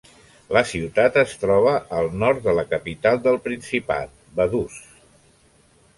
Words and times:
La 0.55 0.61
ciutat 0.69 1.19
es 1.23 1.35
troba 1.41 1.73
al 1.99 2.09
nord 2.23 2.41
de 2.47 2.57
la 2.61 2.65
capital 2.71 3.23
del 3.27 3.39
principat, 3.49 4.17
Vaduz. 4.41 4.83